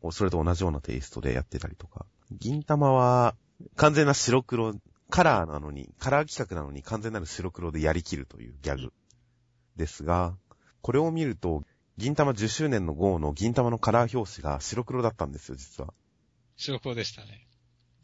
[0.00, 2.06] をそれと同じようなテイストでやってたりとか。
[2.30, 3.34] 銀玉は
[3.76, 4.74] 完全な白黒、
[5.10, 8.92] カラーなのに、カラー企画なのに完全なる白黒でやりきるというギャグ
[9.76, 10.36] ですが、
[10.82, 11.64] これを見ると、
[11.96, 15.92] 銀玉10周年の号の銀玉のカラー表紙が白黒だったんですよ、実は。
[16.56, 17.48] 白黒でしたね。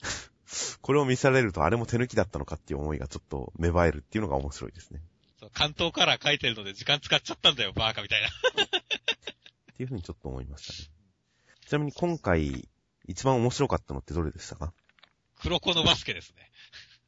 [0.83, 5.01] これを見せられるとあれも手抜きだったのかっていう思いがちょっと芽生えるっていうのが面白いですね。
[5.39, 8.29] そう関東カラー書いてるので時間使っちゃったんだよ、バーカみたいな。
[8.29, 10.91] っていうふうにちょっと思いましたね。
[11.67, 12.69] ちなみに今回、
[13.07, 14.73] 一番面白かったのってどれでしたか？
[15.41, 16.51] 黒子のバスケですね。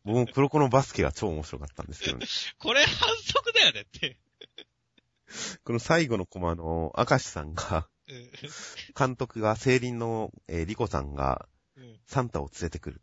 [0.06, 2.26] 僕も黒子のバスケが超面白かったんですけどね。
[2.58, 4.16] これ反則だよねって。
[5.64, 8.30] この最後のコマの明石さんが、うん
[8.96, 13.02] 監督が、聖輪の、えーリコさんが、うんサンタを連れてくる。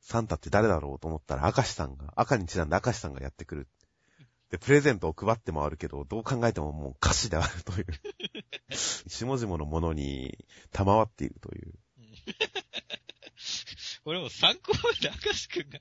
[0.00, 3.68] サンタって誰だろうと思ったら、明石さんが、赤にちなんで明石さんがやってくる。
[4.50, 7.86] で、プレゼントを配って回るけど、どう考えてももう歌詞であるという。
[8.74, 11.74] 下々のものに賜っているという。
[14.04, 15.78] 俺も参考目で明石くんが、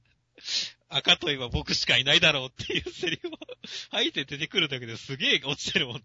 [0.89, 3.31] 赤といえば僕しかいないだろうっていうセリフを
[3.91, 6.01] 吐いて出てくるだけですげえ落ちてるもんね。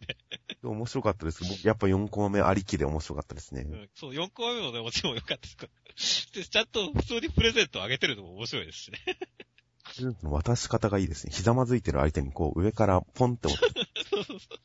[0.62, 1.44] で面白かったです。
[1.44, 3.62] 僕、やっぱ4コマ目ありきで面白かったですね。
[3.62, 6.32] うん、そう、4個目もね、落ちも良かったです。
[6.32, 8.98] で、ちゃんと普通にプレゼントをあげてるのも面白いですしね。
[10.22, 11.32] 渡し方がいいですね。
[11.32, 14.58] ひざまずいてる相手にこう上からポンって落ちて、そうそうそう。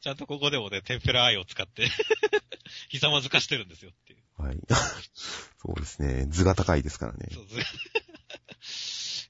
[0.00, 1.88] ちゃんとここでもね、テンペラアイを使って、
[2.88, 4.42] ひざまずかしてるんですよっていう。
[4.42, 4.58] はい。
[5.58, 6.26] そうですね。
[6.28, 7.28] 図が高いですからね。
[7.32, 7.56] そうず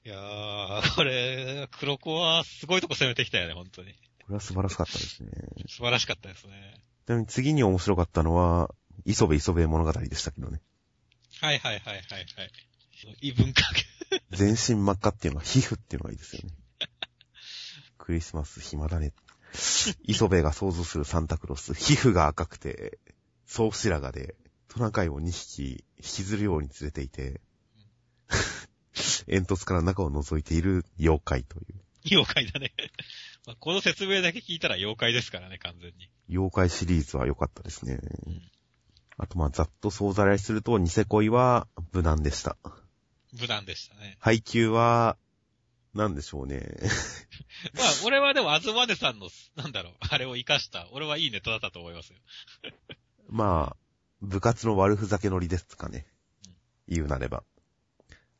[0.05, 3.91] いやー、これ、黒子はすごいとこ攻めてきたよね、本当に。
[3.93, 5.31] これは素晴らしかったですね。
[5.67, 6.79] 素晴らしかったですね。
[7.07, 8.69] ちなみに次に面白かったのは、
[9.05, 10.61] 磯部磯部物語でしたけどね。
[11.41, 12.51] はいはいはいはいはい。
[13.21, 13.63] 異文化。
[14.29, 16.49] 全身真っ赤っていうのは皮膚っていうのがいいですよね。
[17.97, 19.11] クリスマス暇だね。
[20.03, 22.99] 磯部が想像するサンタクロース、皮膚が赤くて、
[23.47, 24.35] 総白髪で、
[24.67, 27.41] トナカイを2匹引きずるように連れていて、
[29.27, 31.85] 煙突から中を覗いている妖怪という。
[32.11, 32.73] 妖怪だね。
[33.45, 36.09] まあこの説明だけ聞いたら妖怪ですからね、完全に。
[36.29, 37.95] 妖怪シリーズは良かったですね。
[37.95, 38.01] ん
[39.17, 42.57] あとまあざっと総ざらいすると、ニセ恋は無難でした。
[43.39, 44.17] 無難でしたね。
[44.19, 45.17] 配給は、
[45.93, 46.59] なんでしょうね。
[47.73, 52.19] まあ、俺はでも、あずまねさんの、なんだろう、あれを活かした、俺はいいネタだったと思いますよ。
[53.29, 53.77] まあ、
[54.21, 56.05] 部活の悪ふざけ乗りですかね。
[56.87, 57.43] 言うなれば。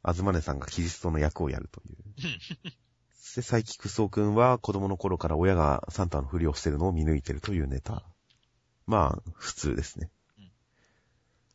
[0.07, 1.95] あずまねさんがキリストの役をやるという。
[3.11, 8.03] そして、佐伯くそうくんは子供の頃から親がサンタのふりをしてるのを見抜いてるというネタ。
[8.85, 10.51] まあ、普通ですねうん。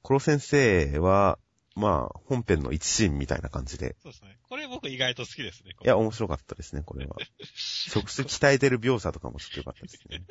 [0.02, 1.38] コロ先生は、
[1.76, 3.94] まあ、本編の一シーンみたいな感じで。
[4.02, 4.36] そうですね。
[4.48, 5.76] これ僕意外と好きですね。
[5.80, 7.14] いや、面白かったですね、これは。
[7.54, 10.24] 職種鍛えてる描写とかもちょっと良かったですね。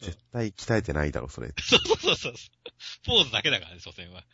[0.00, 1.54] 絶対鍛えてないだろ、それ。
[1.58, 2.34] そうそうそうそう。
[3.06, 4.26] ポーズだけだからね、所詮は。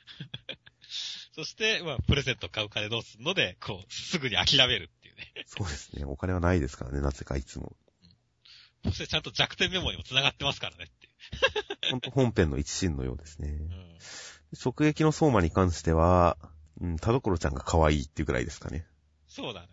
[1.40, 5.32] そして、まあ、プレゼント買う金どうすんので、こう、すぐに諦めるっていうね。
[5.46, 6.04] そうですね。
[6.04, 7.74] お金はないですからね、なぜかいつも。
[8.84, 13.48] そしてちゃんと弱点メモにも繋がってますからねっていほんと本編の一シーンのようですね。
[13.48, 13.52] う。
[13.52, 13.98] うん。
[14.62, 16.36] 直撃の相馬に関しては、
[16.78, 18.86] うん、田所ちゃんが可愛いっていうくらいですかね。
[19.26, 19.68] そうだね。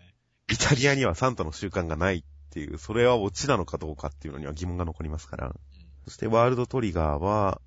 [0.50, 5.48] イタリアにはサンタの習慣がないっていう、それはオチなのかどうかっていうのには疑問が残りますから。
[5.48, 5.54] うん。
[6.06, 7.60] そしてワールドトリガーは、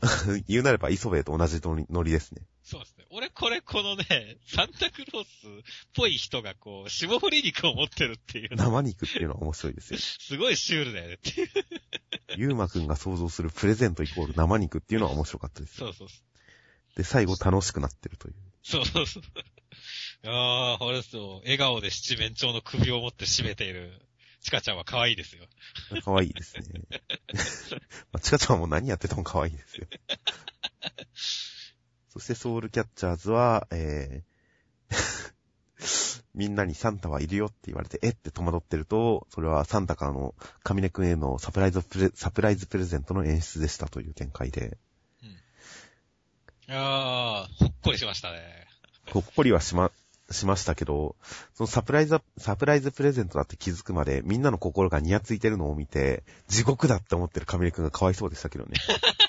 [0.46, 2.46] 言うなれば磯部と同じノリですね。
[2.64, 3.04] そうですね。
[3.10, 5.50] 俺これこのね、サンタクロースっ
[5.94, 9.98] ぽい人がこう、霜降り肉を持ってるっていうの、生肉っていうのは面白いですよ。
[10.00, 11.48] すごいシュールだよねっていう。
[12.36, 15.76] ゆうまくんが想像するプレゼントイコール生肉っていうのは面白かったです。
[15.76, 16.96] そうそうそう。
[16.96, 18.34] で、最後楽しくなってるという。
[18.62, 19.22] そうそうそう。
[20.26, 21.40] ああ、ほれそう。
[21.40, 24.00] 笑顔で七面鳥の首を持って締めている、
[24.40, 25.44] チカちゃんは可愛いですよ。
[26.02, 26.64] 可愛いですね。
[28.12, 29.86] まあ、チカちゃんも何やってても可愛いですよ。
[32.14, 35.34] そしてソウルキャッチャーズは、えー、
[36.34, 38.14] みんなにサンタはいるよって言われて、えっ？
[38.14, 44.78] て戸惑ってると、それはサンタからのカミネ君へのサプライズプレ、サプライズプレゼントの演出でしたという展開で、
[46.68, 48.66] ああ、ほっこりしましたね。
[49.12, 49.90] ほっこりはしま、
[50.30, 51.16] しましたけど、
[51.52, 58.72] そのサプライズ、サプライズプレゼントだって気づくまで、みんなの心がニヤついてるのを見て、地獄だって思ってるカミネ君がかわいそうでしたけどね。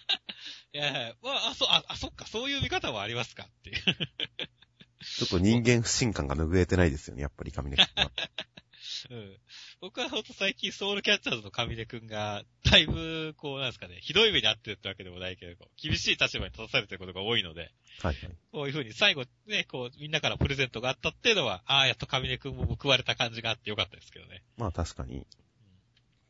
[0.76, 3.76] いやいや、まあ、あ、そ、あ、あ、そっか、そういう見方もありますかっていう。
[3.78, 8.12] ちょっと人間不信感が拭えてないですよね、やっぱりカミネ君は。
[9.10, 9.38] うん。
[9.80, 18.38] 僕はほんと最近ソウルキャッチャーズの上出くんが、だいぶ、こう、なんですかね、ひどい目に遭ってるってわけでもないけれど、厳しい立場に立たされてることが多いので、はいはい。
[18.52, 24.44] こういうふうに最後ね、こう、みんなからプレゼントがあったっていうのは、ああ、やっと上出くんも報われた感じがあってよかったですけどね。
[24.58, 25.26] まあ確かに、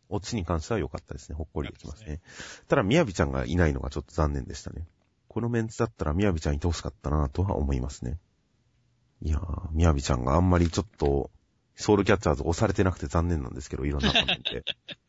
[0.09, 1.35] オチに関しては良かったですね。
[1.35, 2.21] ほっこりできますね。
[2.67, 4.87] ただ、みやびちゃんがいないのがちょっと残念でしたね。
[5.27, 8.17] このメンツだったらみやびちゃんいてほしかったなとは思いますね。
[9.21, 11.31] いやー、みやびちゃんがあんまりちょっと、
[11.75, 14.63] ソウルキャッチャーズ押されてなくて残念なんですけど、いろんな場面で。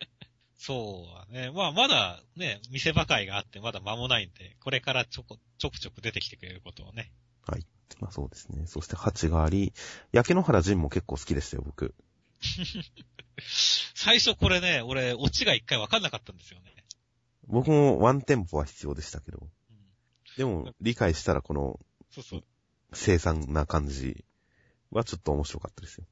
[0.58, 1.52] そうだね。
[1.52, 7.12] まあ、まだね、店ばかりがあってまだ間もないんで、これからちょこ、ちょくちょく出てきてくれることをね。
[7.46, 7.64] はい。
[8.00, 8.66] まあそうですね。
[8.66, 9.72] そして、ハチがあり、
[10.10, 11.94] 焼け野原仁も結構好きでしたよ、僕。
[14.06, 16.72] 最初これね、俺、オチが一回わかんなかったんですよね。
[17.48, 19.40] 僕もワンテンポは必要でしたけど。
[19.42, 19.48] うん、
[20.36, 21.80] でも、理解したらこの
[22.12, 22.44] そうそう。
[22.92, 24.24] 凄惨な感じ
[24.92, 26.04] はちょっと面白かったですよ。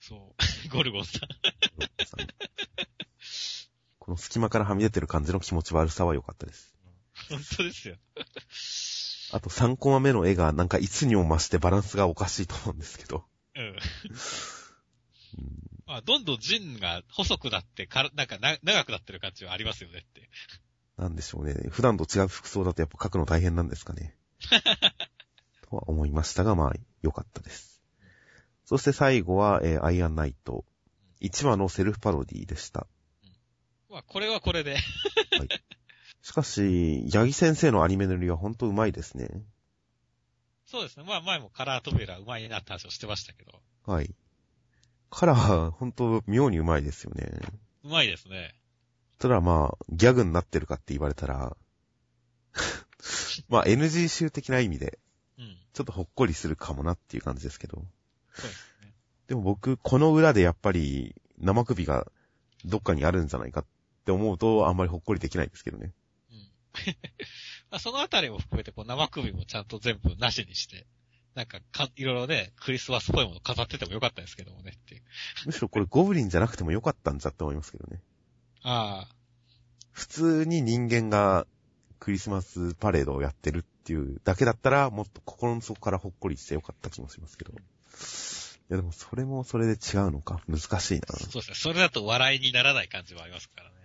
[0.00, 0.34] そう。
[0.74, 1.28] ゴルゴンさん。
[3.98, 6.74] この隙間からはみ出てる感じの気持ち悪さは良かったです。
[7.28, 7.96] 本当ですよ。
[9.32, 13.26] あと3コマ目の絵がなんかいつにも増してバランスがおかしいと思うんですけど。
[13.56, 13.76] うん。
[15.38, 20.30] うんまあ、どんどん陣が細くなって、から、なんかな、長くなってる感じはありますよねって。
[20.96, 21.54] なんでしょうね。
[21.70, 24.16] 普段と違う服装だとやっぱ描くの大変なんですかね。
[25.68, 27.82] とは思いましたが、まあ、良かったです。
[28.64, 30.64] そして最後は、えーアイアンナイト。
[31.20, 32.86] 1話のセルフパロディでした。
[33.88, 34.76] まあ、これはこれで。
[36.22, 39.28] しかし、ヤギ先生のアニメ塗りは本当うまいですね。
[40.64, 41.04] そうですね。
[41.04, 43.60] まあ、前もカラートベラうまいなって話をしてましたけど。
[43.86, 44.14] はい。
[45.14, 47.30] カラー、本当妙にうまいですよね。
[47.84, 48.54] うまいですね。
[49.18, 51.54] ただまあ、ギャグになってるかって言われたら、
[53.48, 54.98] まあ NG 集的な意味で、
[55.38, 55.58] うん。
[55.74, 57.84] ちょっとほっこりするかもなっていう感じですけど。
[58.32, 58.94] そうですね。
[59.28, 62.10] でも僕、この裏でやっぱり、生首が
[62.64, 63.66] どっかにあるんじゃないかっ
[64.06, 65.92] て思うと、あんまりほっこりできないですけどね。
[66.30, 66.38] うん。
[67.70, 70.86] まあ、そのあたりも含めて、こう、生首もちゃんと全部なしにして、
[71.34, 75.02] なんかか、いろいろね、クリスマスっぽいもの飾っててもよかったですけどもねっていう。
[75.46, 78.02] むしろこれゴブリンじゃなくてもよかったんじゃって思いますけどね。
[78.62, 79.14] ああ、
[79.92, 81.46] 普通に人間が
[81.98, 87.52] クリスマスパレードをやってるっていうだけだったら、もっと心の底からほっこりしてよかった気もしますけど。
[87.52, 87.54] い
[88.68, 90.40] やでもそれもそれで違うのか。
[90.48, 91.06] 難しいな。
[91.08, 91.54] そうですね。
[91.54, 93.76] それだと笑いにならない感じもありますからね。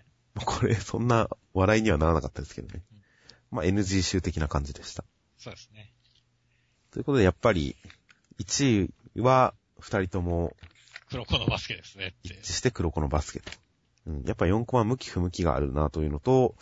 [0.45, 2.83] これ、そんな笑いにはならなかったですけどね。
[3.51, 5.03] まあ NG 集的な感じでした。
[5.37, 5.93] そうですね。
[6.91, 7.75] ということで、やっぱり、
[8.39, 10.55] 1位は、二人とも
[11.09, 12.15] 黒子のバスケですね。
[12.23, 13.51] 一致して黒子のバスケと。
[14.07, 16.55] うん、やっぱ4コマ向き不向きがあるなというのと、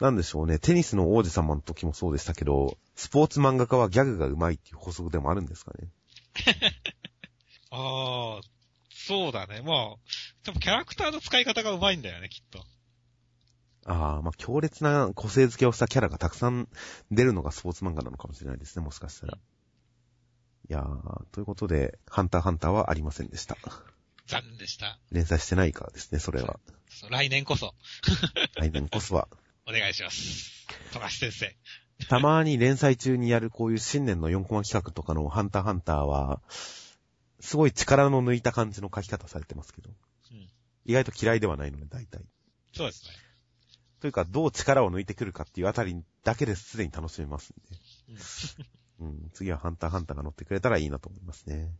[0.00, 5.88] なんでしょうね、テニスの王子様の時もそうでしたけど、スポーツ漫画家はギャグが上手いっていう法則でもあるんですかね。
[7.70, 8.40] ああ、
[8.90, 9.62] そうだね。
[9.62, 9.96] まあ、
[10.44, 12.64] でもキャラクターの使い方が上手いんだよね、きっと。
[13.84, 16.68] ああ、まあ強烈な個性付けをしたキャラがたくさん
[17.10, 19.38] 出るのがスポーツ漫画なのかもしれないですね、もしかしたら。
[20.72, 23.58] いやー、ということで、ハンターハンターはありませんでした。
[24.26, 24.98] 残念でした。
[25.10, 26.60] 連載してないからですね、それは。
[27.10, 27.74] 来年こそ、
[28.56, 29.28] 来年こそは。
[29.68, 30.66] お願いします。
[30.94, 31.54] 富樫先生。
[32.08, 36.40] たまに連載中にやるこういう新年の4コマ企画とかのハンターハンターは、
[37.38, 40.48] すごい力の抜いた感じの書き方されてますけど、うん。
[40.86, 42.24] 意外と嫌いではないので、大体。
[42.72, 43.10] そうですね。
[44.00, 48.72] というか、どう力を抜いてくるかっていうあたりだけですでに楽しめますんで。
[49.00, 51.70] うん、次はハンターハンターが乗ってくれたらいいなと思いますね。